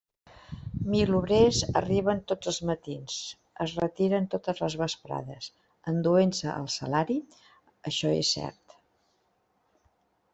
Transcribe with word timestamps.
Mil 0.91 1.11
obrers 1.17 1.57
arriben 1.81 2.21
tots 2.31 2.49
els 2.51 2.57
matins, 2.69 3.17
es 3.65 3.75
retiren 3.81 4.25
totes 4.31 4.61
les 4.63 4.77
vesprades, 4.83 5.51
enduent-se 5.93 6.49
el 6.55 6.69
salari, 6.77 7.19
això 7.93 8.15
és 8.23 8.33
cert. 8.39 8.79